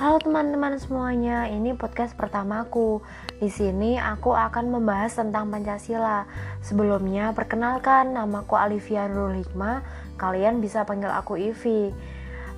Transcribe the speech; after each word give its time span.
Halo 0.00 0.16
teman-teman 0.16 0.80
semuanya, 0.80 1.44
ini 1.52 1.76
podcast 1.76 2.16
pertamaku. 2.16 3.04
Di 3.36 3.52
sini 3.52 4.00
aku 4.00 4.32
akan 4.32 4.72
membahas 4.72 5.12
tentang 5.12 5.52
Pancasila. 5.52 6.24
Sebelumnya, 6.64 7.36
perkenalkan 7.36 8.16
namaku 8.16 8.56
Alivia 8.56 9.12
Nurul 9.12 9.44
Hikmah. 9.44 9.84
Kalian 10.16 10.64
bisa 10.64 10.88
panggil 10.88 11.12
aku 11.12 11.36
Ivi. 11.36 11.92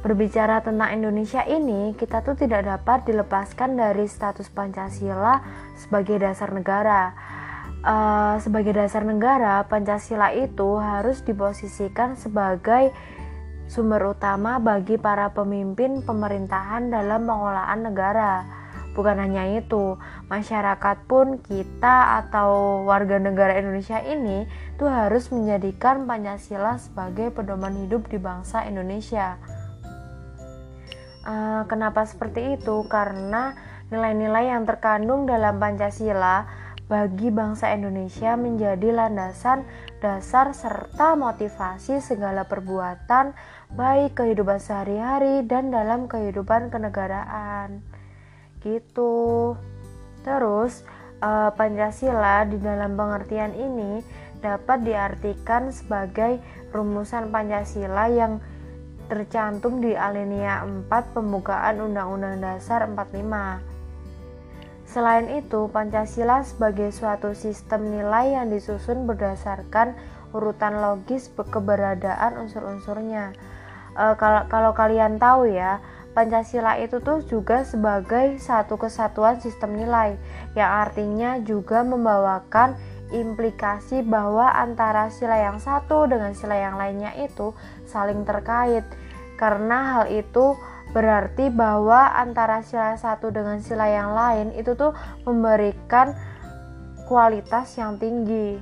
Berbicara 0.07 0.63
tentang 0.63 0.95
Indonesia 0.95 1.43
ini, 1.43 1.99
kita 1.99 2.23
tuh 2.23 2.39
tidak 2.39 2.63
dapat 2.63 3.11
dilepaskan 3.11 3.75
dari 3.75 4.07
status 4.07 4.47
Pancasila 4.47 5.43
sebagai 5.75 6.23
dasar 6.23 6.55
negara. 6.55 7.11
Uh, 7.83 8.39
sebagai 8.39 8.71
dasar 8.71 9.03
negara, 9.03 9.67
Pancasila 9.67 10.31
itu 10.31 10.79
harus 10.79 11.27
diposisikan 11.27 12.15
sebagai 12.15 12.95
sumber 13.73 14.05
utama 14.13 14.61
bagi 14.61 15.01
para 15.01 15.33
pemimpin 15.33 16.05
pemerintahan 16.05 16.93
dalam 16.93 17.25
pengelolaan 17.25 17.81
negara. 17.89 18.45
Bukan 18.93 19.17
hanya 19.17 19.49
itu, 19.49 19.97
masyarakat 20.29 21.09
pun 21.09 21.41
kita 21.41 22.21
atau 22.21 22.85
warga 22.85 23.17
negara 23.17 23.57
Indonesia 23.57 23.97
ini 24.05 24.45
tuh 24.77 24.93
harus 24.93 25.33
menjadikan 25.33 26.05
Pancasila 26.05 26.77
sebagai 26.77 27.33
pedoman 27.33 27.73
hidup 27.81 28.13
di 28.13 28.21
bangsa 28.21 28.69
Indonesia. 28.69 29.41
Uh, 31.25 31.65
kenapa 31.65 32.05
seperti 32.05 32.61
itu? 32.61 32.85
Karena 32.93 33.57
nilai-nilai 33.89 34.53
yang 34.53 34.69
terkandung 34.69 35.25
dalam 35.25 35.57
Pancasila 35.57 36.45
bagi 36.93 37.33
bangsa 37.33 37.73
Indonesia 37.73 38.37
menjadi 38.37 38.93
landasan 38.93 39.65
dasar 40.05 40.53
serta 40.53 41.17
motivasi 41.17 42.05
segala 42.05 42.45
perbuatan 42.45 43.33
baik 43.73 44.21
kehidupan 44.21 44.61
sehari-hari 44.61 45.41
dan 45.49 45.73
dalam 45.73 46.05
kehidupan 46.05 46.69
kenegaraan. 46.69 47.81
Gitu. 48.61 49.57
Terus 50.21 50.85
eh, 51.25 51.51
Pancasila 51.57 52.45
di 52.45 52.61
dalam 52.61 52.93
pengertian 52.93 53.57
ini 53.57 54.05
dapat 54.45 54.85
diartikan 54.85 55.73
sebagai 55.73 56.45
rumusan 56.77 57.33
Pancasila 57.33 58.13
yang 58.13 58.37
tercantum 59.09 59.81
di 59.81 59.97
alinea 59.97 60.61
4 60.61 61.17
pembukaan 61.17 61.81
Undang-Undang 61.81 62.37
Dasar 62.45 62.85
45 62.85 63.72
Selain 64.93 65.25
itu, 65.33 65.73
Pancasila 65.73 66.45
sebagai 66.45 66.93
suatu 66.93 67.33
sistem 67.33 67.97
nilai 67.97 68.37
yang 68.37 68.53
disusun 68.53 69.09
berdasarkan 69.09 69.97
urutan 70.37 70.85
logis 70.85 71.33
keberadaan 71.33 72.37
unsur-unsurnya. 72.37 73.33
E, 73.97 74.05
kalau, 74.21 74.45
kalau 74.53 74.77
kalian 74.77 75.17
tahu 75.17 75.49
ya, 75.49 75.81
Pancasila 76.13 76.77
itu 76.77 77.01
tuh 77.01 77.25
juga 77.25 77.65
sebagai 77.65 78.37
satu 78.37 78.77
kesatuan 78.77 79.41
sistem 79.41 79.81
nilai 79.81 80.21
yang 80.53 80.69
artinya 80.69 81.41
juga 81.41 81.81
membawakan 81.81 82.77
implikasi 83.17 84.05
bahwa 84.05 84.53
antara 84.53 85.09
sila 85.09 85.41
yang 85.41 85.57
satu 85.57 86.05
dengan 86.05 86.37
sila 86.37 86.53
yang 86.53 86.77
lainnya 86.77 87.17
itu 87.17 87.57
saling 87.89 88.29
terkait. 88.29 88.85
Karena 89.41 89.97
hal 89.97 90.13
itu 90.13 90.53
berarti 90.93 91.49
bahwa 91.49 92.13
antara 92.13 92.61
sila 92.61 92.97
satu 93.01 93.33
dengan 93.33 93.61
sila 93.65 93.89
yang 93.89 94.13
lain 94.13 94.53
itu 94.53 94.77
tuh 94.77 94.93
memberikan 95.25 96.13
kualitas 97.09 97.73
yang 97.81 97.97
tinggi. 97.97 98.61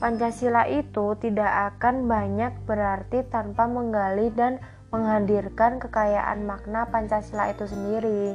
Pancasila 0.00 0.64
itu 0.64 1.12
tidak 1.20 1.76
akan 1.76 2.08
banyak 2.08 2.56
berarti 2.64 3.20
tanpa 3.28 3.68
menggali 3.68 4.32
dan 4.32 4.56
menghadirkan 4.88 5.76
kekayaan 5.76 6.48
makna 6.48 6.88
Pancasila 6.88 7.52
itu 7.52 7.68
sendiri. 7.68 8.34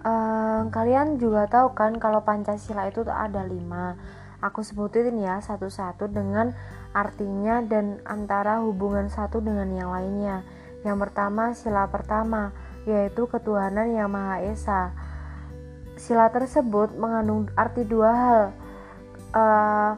Um, 0.00 0.72
kalian 0.72 1.20
juga 1.20 1.46
tahu 1.46 1.76
kan 1.78 1.94
kalau 2.02 2.26
Pancasila 2.26 2.90
itu 2.90 3.06
ada 3.06 3.46
lima. 3.46 3.94
Aku 4.40 4.64
sebutin 4.64 5.20
ya 5.20 5.38
satu-satu 5.38 6.08
dengan 6.08 6.56
artinya 6.96 7.60
dan 7.60 8.00
antara 8.08 8.64
hubungan 8.64 9.12
satu 9.12 9.38
dengan 9.44 9.68
yang 9.70 9.92
lainnya. 9.92 10.42
Yang 10.80 10.96
pertama, 11.08 11.52
sila 11.52 11.84
pertama, 11.92 12.56
yaitu 12.88 13.28
ketuhanan 13.28 13.92
yang 13.92 14.08
Maha 14.08 14.40
Esa. 14.48 14.96
Sila 16.00 16.32
tersebut 16.32 16.96
mengandung 16.96 17.52
arti 17.52 17.84
dua 17.84 18.10
hal. 18.12 18.42
Uh, 19.30 19.92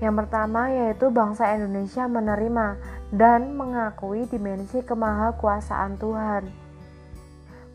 yang 0.00 0.16
pertama 0.16 0.72
yaitu 0.72 1.12
bangsa 1.12 1.52
Indonesia 1.52 2.08
menerima 2.08 2.80
dan 3.12 3.52
mengakui 3.52 4.24
dimensi 4.30 4.80
kemahakuasaan 4.80 6.00
Tuhan. 6.00 6.48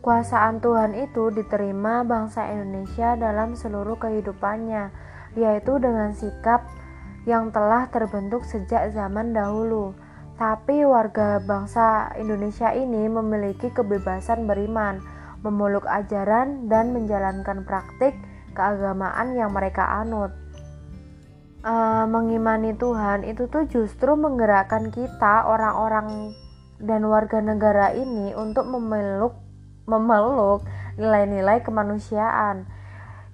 Kuasaan 0.02 0.58
Tuhan 0.62 0.94
itu 0.98 1.30
diterima 1.34 2.02
bangsa 2.02 2.50
Indonesia 2.50 3.14
dalam 3.18 3.54
seluruh 3.58 3.98
kehidupannya, 3.98 4.90
yaitu 5.38 5.78
dengan 5.82 6.14
sikap 6.14 6.66
yang 7.26 7.50
telah 7.50 7.90
terbentuk 7.90 8.46
sejak 8.46 8.94
zaman 8.94 9.34
dahulu 9.34 9.98
tapi 10.36 10.84
warga 10.84 11.40
bangsa 11.40 12.12
Indonesia 12.20 12.68
ini 12.76 13.08
memiliki 13.08 13.72
kebebasan 13.72 14.44
beriman, 14.44 15.00
memeluk 15.40 15.88
ajaran, 15.88 16.68
dan 16.68 16.92
menjalankan 16.92 17.64
praktik 17.64 18.12
keagamaan 18.52 19.32
yang 19.32 19.52
mereka 19.56 20.04
anut. 20.04 20.32
Uh, 21.66 22.04
mengimani 22.06 22.76
Tuhan 22.76 23.26
itu 23.26 23.48
tuh 23.48 23.66
justru 23.66 24.14
menggerakkan 24.14 24.92
kita 24.92 25.48
orang-orang 25.48 26.30
dan 26.78 27.08
warga 27.08 27.40
negara 27.40 27.90
ini 27.96 28.36
untuk 28.36 28.68
memeluk 28.70 29.34
memeluk 29.88 30.62
nilai-nilai 31.00 31.64
kemanusiaan. 31.64 32.68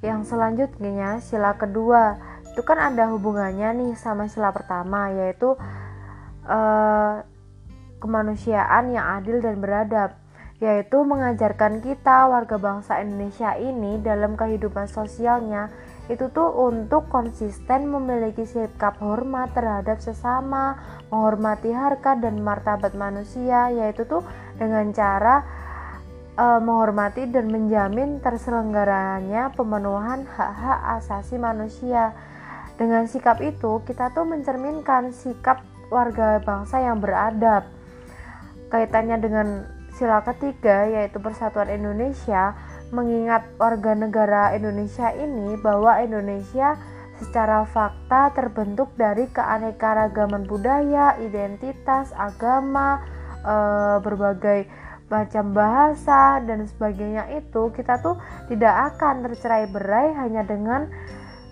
Yang 0.01 0.35
selanjutnya 0.35 1.19
sila 1.19 1.59
kedua 1.59 2.17
itu 2.53 2.63
kan 2.63 2.79
ada 2.79 3.11
hubungannya 3.11 3.75
nih 3.75 3.93
sama 3.99 4.29
sila 4.29 4.53
pertama 4.53 5.09
yaitu 5.09 5.57
uh, 6.47 7.23
kemanusiaan 8.03 8.91
yang 8.91 9.23
adil 9.23 9.39
dan 9.39 9.63
beradab, 9.63 10.19
yaitu 10.63 11.03
mengajarkan 11.03 11.83
kita 11.83 12.31
warga 12.31 12.59
bangsa 12.59 13.03
Indonesia 13.03 13.55
ini 13.59 13.99
dalam 13.99 14.39
kehidupan 14.39 14.87
sosialnya 14.87 15.71
itu 16.11 16.29
tuh 16.35 16.51
untuk 16.51 17.07
konsisten 17.07 17.87
memiliki 17.87 18.43
sikap 18.43 18.99
hormat 18.99 19.55
terhadap 19.55 20.03
sesama, 20.03 20.75
menghormati 21.15 21.71
harkat 21.71 22.19
dan 22.19 22.43
martabat 22.43 22.93
manusia, 22.99 23.71
yaitu 23.71 24.03
tuh 24.05 24.27
dengan 24.59 24.91
cara 24.91 25.47
uh, 26.37 26.59
menghormati 26.59 27.31
dan 27.31 27.49
menjamin 27.55 28.19
terselenggaranya 28.19 29.55
pemenuhan 29.55 30.27
hak-hak 30.27 30.81
asasi 30.99 31.39
manusia. 31.39 32.13
Dengan 32.75 33.07
sikap 33.07 33.39
itu, 33.39 33.79
kita 33.87 34.11
tuh 34.11 34.27
mencerminkan 34.27 35.15
sikap 35.15 35.63
warga 35.93 36.41
bangsa 36.41 36.81
yang 36.81 37.05
beradab. 37.05 37.69
Kaitannya 38.73 39.21
dengan 39.21 39.69
sila 39.93 40.25
ketiga 40.25 40.89
yaitu 40.89 41.21
persatuan 41.21 41.69
Indonesia, 41.69 42.57
mengingat 42.89 43.45
warga 43.61 43.93
negara 43.93 44.57
Indonesia 44.57 45.13
ini 45.13 45.61
bahwa 45.61 46.01
Indonesia 46.01 46.81
secara 47.21 47.69
fakta 47.69 48.33
terbentuk 48.33 48.91
dari 48.97 49.29
keanekaragaman 49.31 50.49
budaya, 50.49 51.15
identitas, 51.21 52.11
agama, 52.17 53.05
e, 53.45 53.55
berbagai 54.01 54.67
macam 55.13 55.53
bahasa 55.53 56.41
dan 56.41 56.65
sebagainya 56.65 57.29
itu 57.37 57.69
kita 57.77 58.01
tuh 58.01 58.17
tidak 58.49 58.97
akan 58.97 59.29
tercerai 59.29 59.69
berai 59.69 60.17
hanya 60.17 60.41
dengan 60.41 60.89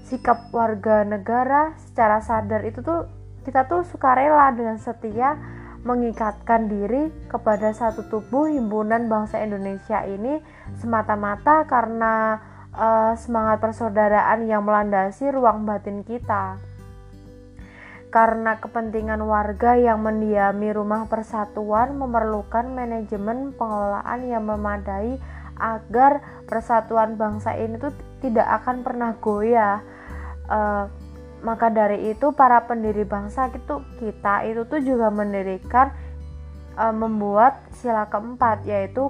sikap 0.09 0.49
warga 0.51 1.05
negara 1.05 1.77
secara 1.77 2.25
sadar 2.25 2.65
itu 2.65 2.81
tuh 2.81 3.20
kita 3.45 3.65
tuh 3.67 3.83
suka 3.89 4.13
rela 4.17 4.53
dengan 4.53 4.77
setia 4.77 5.37
mengikatkan 5.81 6.69
diri 6.69 7.09
kepada 7.33 7.73
satu 7.73 8.05
tubuh 8.13 8.53
himpunan 8.53 9.09
bangsa 9.09 9.41
Indonesia 9.41 10.05
ini 10.05 10.45
semata-mata 10.77 11.65
karena 11.65 12.37
uh, 12.77 13.17
semangat 13.17 13.65
persaudaraan 13.65 14.45
yang 14.45 14.69
melandasi 14.69 15.33
ruang 15.33 15.65
batin 15.65 16.05
kita. 16.05 16.61
Karena 18.11 18.59
kepentingan 18.59 19.23
warga 19.23 19.79
yang 19.79 20.03
mendiami 20.03 20.75
rumah 20.75 21.07
persatuan 21.07 21.95
memerlukan 21.95 22.67
manajemen 22.67 23.55
pengelolaan 23.55 24.21
yang 24.27 24.45
memadai 24.45 25.17
agar 25.57 26.45
persatuan 26.45 27.15
bangsa 27.15 27.55
ini 27.55 27.79
tuh 27.79 27.95
tidak 28.21 28.51
akan 28.61 28.83
pernah 28.83 29.15
goyah. 29.17 29.81
Uh, 30.51 30.91
maka 31.41 31.73
dari 31.73 32.13
itu 32.13 32.33
para 32.37 32.65
pendiri 32.69 33.05
bangsa 33.09 33.49
itu 33.53 33.81
kita 34.01 34.45
itu 34.45 34.65
tuh 34.69 34.81
juga 34.85 35.09
mendirikan 35.09 35.93
e, 36.77 36.85
membuat 36.93 37.61
sila 37.73 38.09
keempat 38.13 38.65
yaitu 38.69 39.09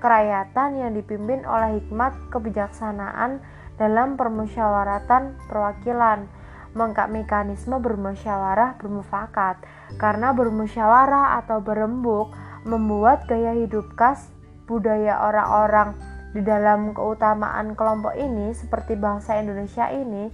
kerakyatan 0.00 0.80
yang 0.80 0.92
dipimpin 0.96 1.44
oleh 1.44 1.80
hikmat 1.80 2.16
kebijaksanaan 2.32 3.40
dalam 3.76 4.16
permusyawaratan 4.20 5.36
perwakilan. 5.48 6.28
Mengkap 6.70 7.10
mekanisme 7.10 7.82
bermusyawarah 7.82 8.78
bermufakat. 8.78 9.58
Karena 9.98 10.30
bermusyawarah 10.30 11.42
atau 11.42 11.58
berembuk 11.58 12.30
membuat 12.62 13.26
gaya 13.26 13.58
hidup 13.58 13.90
khas 13.98 14.30
budaya 14.70 15.18
orang-orang 15.26 15.98
di 16.30 16.46
dalam 16.46 16.94
keutamaan 16.94 17.74
kelompok 17.74 18.14
ini 18.14 18.54
seperti 18.54 18.94
bangsa 18.94 19.42
Indonesia 19.42 19.90
ini 19.90 20.30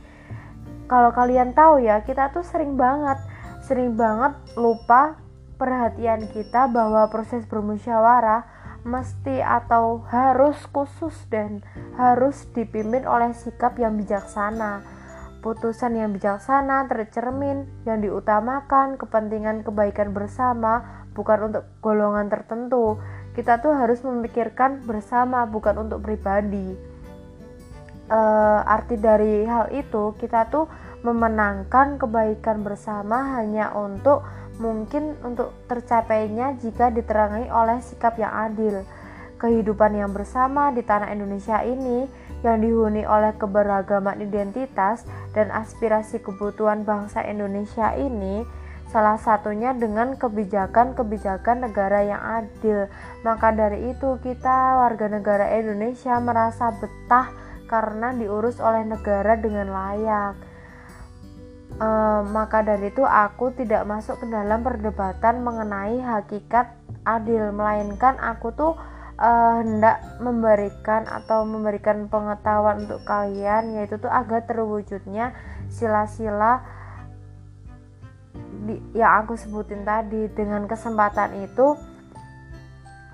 kalau 0.86 1.10
kalian 1.14 1.54
tahu 1.54 1.82
ya 1.82 2.02
kita 2.06 2.30
tuh 2.30 2.46
sering 2.46 2.78
banget 2.78 3.18
sering 3.66 3.98
banget 3.98 4.38
lupa 4.54 5.18
perhatian 5.58 6.30
kita 6.30 6.70
bahwa 6.70 7.08
proses 7.10 7.42
bermusyawarah 7.48 8.46
mesti 8.86 9.42
atau 9.42 10.06
harus 10.06 10.54
khusus 10.70 11.26
dan 11.26 11.66
harus 11.98 12.46
dipimpin 12.54 13.02
oleh 13.02 13.34
sikap 13.34 13.74
yang 13.82 13.98
bijaksana. 13.98 14.86
Putusan 15.42 15.98
yang 15.98 16.14
bijaksana 16.14 16.86
tercermin 16.86 17.66
yang 17.82 17.98
diutamakan 17.98 18.94
kepentingan 18.94 19.66
kebaikan 19.66 20.14
bersama 20.14 21.06
bukan 21.18 21.50
untuk 21.50 21.66
golongan 21.82 22.30
tertentu. 22.30 23.02
Kita 23.34 23.58
tuh 23.60 23.74
harus 23.74 24.00
memikirkan 24.06 24.86
bersama 24.86 25.44
bukan 25.44 25.86
untuk 25.86 26.06
pribadi. 26.06 26.95
E, 28.06 28.20
arti 28.62 28.94
dari 28.94 29.42
hal 29.42 29.74
itu 29.74 30.14
kita 30.22 30.46
tuh 30.46 30.70
memenangkan 31.02 31.98
kebaikan 31.98 32.62
bersama 32.62 33.38
hanya 33.38 33.74
untuk 33.74 34.22
mungkin 34.62 35.18
untuk 35.20 35.52
tercapainya 35.68 36.56
jika 36.58 36.88
diterangi 36.90 37.50
oleh 37.50 37.78
sikap 37.82 38.16
yang 38.16 38.32
adil. 38.32 38.82
Kehidupan 39.36 39.92
yang 39.92 40.16
bersama 40.16 40.72
di 40.72 40.80
tanah 40.80 41.12
Indonesia 41.12 41.60
ini 41.60 42.08
yang 42.40 42.64
dihuni 42.64 43.04
oleh 43.04 43.36
keberagaman 43.36 44.24
identitas 44.24 45.04
dan 45.36 45.52
aspirasi 45.52 46.24
kebutuhan 46.24 46.88
bangsa 46.88 47.20
Indonesia 47.20 47.92
ini 48.00 48.48
salah 48.88 49.20
satunya 49.20 49.76
dengan 49.76 50.16
kebijakan-kebijakan 50.16 51.68
negara 51.68 52.00
yang 52.06 52.22
adil. 52.22 52.88
Maka 53.26 53.52
dari 53.52 53.92
itu 53.92 54.16
kita 54.24 54.80
warga 54.80 55.10
negara 55.10 55.52
Indonesia 55.52 56.16
merasa 56.16 56.72
betah 56.72 57.28
karena 57.66 58.14
diurus 58.14 58.62
oleh 58.62 58.86
negara 58.86 59.36
dengan 59.38 59.68
layak. 59.70 60.34
Uh, 61.76 62.24
maka 62.32 62.64
dari 62.64 62.88
itu 62.88 63.04
aku 63.04 63.52
tidak 63.52 63.84
masuk 63.84 64.16
ke 64.24 64.26
dalam 64.32 64.64
perdebatan 64.64 65.44
mengenai 65.44 66.00
hakikat 66.00 66.72
adil 67.04 67.52
melainkan 67.52 68.16
aku 68.16 68.48
tuh 68.56 68.72
uh, 69.20 69.60
hendak 69.60 70.00
memberikan 70.18 71.04
atau 71.04 71.44
memberikan 71.44 72.08
pengetahuan 72.08 72.88
untuk 72.88 73.04
kalian 73.04 73.76
yaitu 73.76 74.00
tuh 74.00 74.08
agar 74.08 74.48
terwujudnya 74.48 75.36
sila-sila 75.68 76.64
yang 78.96 79.12
aku 79.24 79.36
sebutin 79.36 79.84
tadi. 79.84 80.32
Dengan 80.32 80.64
kesempatan 80.64 81.44
itu 81.44 81.76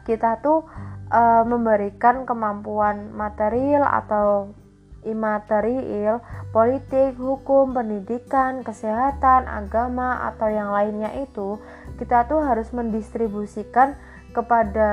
kita 0.06 0.38
tuh 0.42 0.66
uh, 1.12 1.44
memberikan 1.44 2.24
kemampuan 2.24 3.12
material 3.12 3.84
atau 3.84 4.56
imaterial, 5.02 6.22
politik, 6.54 7.18
hukum, 7.18 7.74
pendidikan, 7.74 8.62
kesehatan, 8.62 9.50
agama, 9.50 10.30
atau 10.32 10.46
yang 10.46 10.70
lainnya 10.70 11.10
itu, 11.20 11.58
kita 11.98 12.24
tuh 12.30 12.40
harus 12.40 12.70
mendistribusikan 12.70 13.98
kepada 14.32 14.90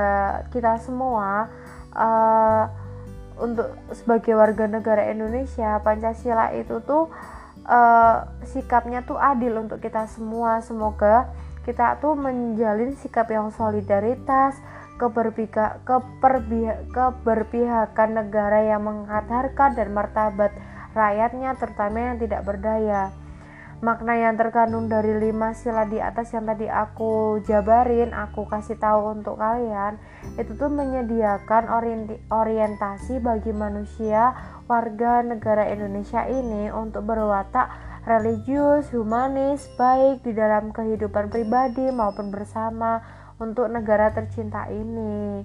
kita 0.52 0.76
semua 0.82 1.48
uh, 1.96 2.68
untuk 3.40 3.72
sebagai 3.96 4.36
warga 4.36 4.68
negara 4.68 5.08
Indonesia 5.08 5.80
Pancasila 5.80 6.52
itu 6.52 6.84
tuh 6.84 7.08
uh, 7.64 8.28
sikapnya 8.44 9.00
tuh 9.06 9.16
adil 9.16 9.56
untuk 9.64 9.80
kita 9.80 10.04
semua. 10.12 10.60
Semoga 10.60 11.32
kita 11.64 11.96
tuh 12.04 12.18
menjalin 12.18 12.92
sikap 13.00 13.32
yang 13.32 13.48
solidaritas 13.48 14.60
keberpihak, 15.00 15.80
keperpihak, 15.88 16.92
keberpihakan 16.92 18.10
negara 18.20 18.60
yang 18.60 18.84
menghargai 18.84 19.72
dan 19.72 19.88
martabat 19.96 20.52
rakyatnya 20.92 21.56
terutama 21.56 22.12
yang 22.12 22.16
tidak 22.20 22.44
berdaya. 22.44 23.08
Makna 23.80 24.12
yang 24.12 24.36
terkandung 24.36 24.92
dari 24.92 25.16
lima 25.16 25.56
sila 25.56 25.88
di 25.88 25.96
atas 25.96 26.36
yang 26.36 26.44
tadi 26.44 26.68
aku 26.68 27.40
jabarin 27.48 28.12
aku 28.12 28.44
kasih 28.44 28.76
tahu 28.76 29.16
untuk 29.16 29.40
kalian 29.40 29.96
itu 30.36 30.52
tuh 30.52 30.68
menyediakan 30.68 31.64
orientasi 32.28 33.24
bagi 33.24 33.56
manusia 33.56 34.36
warga 34.68 35.24
negara 35.24 35.64
Indonesia 35.72 36.28
ini 36.28 36.68
untuk 36.68 37.08
berwatak 37.08 37.72
religius, 38.04 38.92
humanis, 38.92 39.64
baik 39.80 40.28
di 40.28 40.36
dalam 40.36 40.76
kehidupan 40.76 41.32
pribadi 41.32 41.88
maupun 41.88 42.28
bersama 42.28 43.00
untuk 43.40 43.66
negara 43.72 44.12
tercinta 44.12 44.68
ini. 44.68 45.42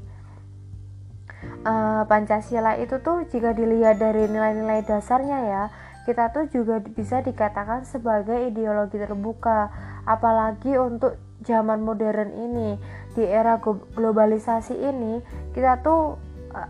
Uh, 1.65 2.05
Pancasila 2.05 2.77
itu 2.77 3.01
tuh 3.01 3.25
jika 3.29 3.55
dilihat 3.57 3.97
dari 3.97 4.29
nilai-nilai 4.29 4.85
dasarnya 4.85 5.39
ya, 5.45 5.63
kita 6.05 6.29
tuh 6.29 6.45
juga 6.53 6.77
bisa 6.83 7.25
dikatakan 7.25 7.87
sebagai 7.87 8.51
ideologi 8.51 9.01
terbuka, 9.01 9.73
apalagi 10.05 10.77
untuk 10.77 11.17
zaman 11.41 11.81
modern 11.81 12.31
ini 12.33 12.77
di 13.15 13.23
era 13.23 13.61
globalisasi 13.95 14.75
ini 14.75 15.21
kita 15.55 15.79
tuh 15.79 16.19
uh, 16.51 16.69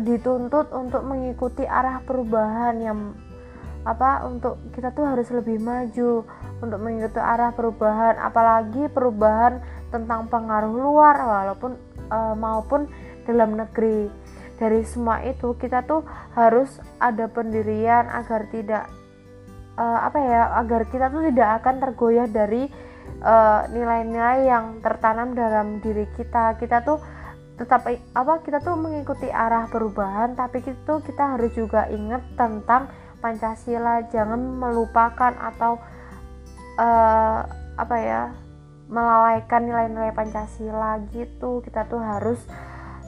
dituntut 0.00 0.74
untuk 0.74 1.06
mengikuti 1.06 1.62
arah 1.62 2.02
perubahan 2.02 2.74
yang 2.82 2.98
apa 3.84 4.24
untuk 4.26 4.58
kita 4.72 4.90
tuh 4.96 5.04
harus 5.04 5.28
lebih 5.28 5.60
maju 5.60 6.24
untuk 6.58 6.78
mengikuti 6.80 7.20
arah 7.20 7.52
perubahan 7.52 8.16
apalagi 8.16 8.88
perubahan 8.88 9.60
tentang 9.94 10.26
pengaruh 10.26 10.74
luar 10.74 11.14
walaupun 11.22 11.78
uh, 12.10 12.34
maupun 12.34 12.90
dalam 13.30 13.54
negeri. 13.54 14.10
Dari 14.54 14.86
semua 14.86 15.22
itu 15.26 15.54
kita 15.58 15.82
tuh 15.82 16.06
harus 16.38 16.78
ada 17.02 17.26
pendirian 17.26 18.06
agar 18.06 18.46
tidak 18.54 18.86
uh, 19.74 19.98
apa 20.06 20.18
ya 20.18 20.42
agar 20.62 20.86
kita 20.86 21.10
tuh 21.10 21.26
tidak 21.30 21.62
akan 21.62 21.74
tergoyah 21.82 22.30
dari 22.30 22.70
eh, 23.24 23.62
nilai-nilai 23.74 24.38
uh, 24.44 24.46
yang 24.46 24.64
tertanam 24.78 25.34
dalam 25.34 25.82
diri 25.82 26.06
kita. 26.14 26.54
Kita 26.54 26.86
tuh 26.86 27.02
tetap 27.58 27.82
apa 28.14 28.34
kita 28.46 28.62
tuh 28.62 28.78
mengikuti 28.78 29.26
arah 29.30 29.66
perubahan 29.70 30.34
tapi 30.34 30.62
itu 30.62 30.94
kita 31.02 31.38
harus 31.38 31.50
juga 31.54 31.90
ingat 31.90 32.22
tentang 32.38 32.86
Pancasila. 33.18 34.06
Jangan 34.06 34.38
melupakan 34.38 35.34
atau 35.34 35.82
uh, 36.78 37.40
apa 37.74 37.96
ya 37.98 38.22
melalaikan 38.88 39.64
nilai-nilai 39.68 40.12
Pancasila 40.12 41.00
gitu 41.12 41.64
kita 41.64 41.88
tuh 41.88 42.00
harus 42.00 42.40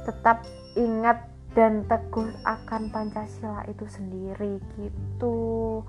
tetap 0.08 0.44
ingat 0.76 1.28
dan 1.56 1.88
teguh 1.88 2.28
akan 2.44 2.92
Pancasila 2.92 3.64
itu 3.68 3.88
sendiri 3.88 4.60
gitu 4.76 5.80